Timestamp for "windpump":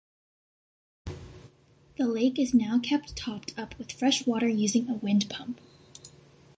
4.95-5.57